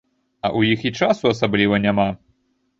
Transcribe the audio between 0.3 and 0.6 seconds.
А